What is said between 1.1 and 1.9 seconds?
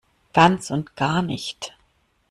nicht!